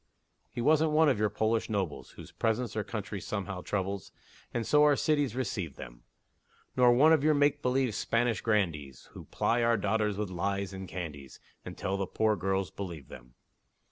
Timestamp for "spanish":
7.93-8.41